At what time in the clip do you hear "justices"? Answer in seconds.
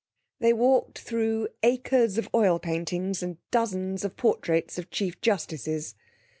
5.21-5.93